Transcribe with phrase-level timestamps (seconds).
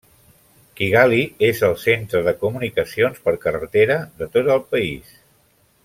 [0.79, 1.19] Kigali
[1.49, 5.15] és el centre de comunicacions per carretera de tot el país.